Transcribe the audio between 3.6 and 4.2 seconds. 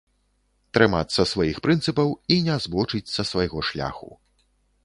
шляху.